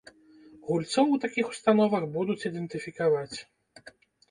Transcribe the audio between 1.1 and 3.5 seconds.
у такіх установах будуць ідэнтыфікаваць.